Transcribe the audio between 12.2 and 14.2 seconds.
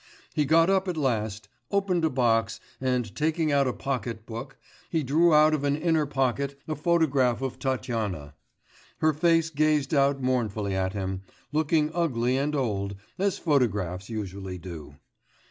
and old, as photographs